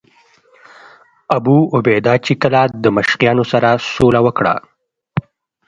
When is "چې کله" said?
2.25-2.61